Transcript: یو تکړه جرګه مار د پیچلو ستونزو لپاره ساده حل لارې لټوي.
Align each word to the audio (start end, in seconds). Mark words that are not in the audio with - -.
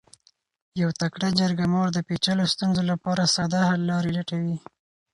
یو 0.81 0.89
تکړه 1.01 1.27
جرګه 1.39 1.65
مار 1.73 1.87
د 1.93 1.99
پیچلو 2.07 2.45
ستونزو 2.53 2.81
لپاره 2.91 3.31
ساده 3.35 3.61
حل 3.69 3.81
لارې 3.91 4.09
لټوي. 4.17 4.55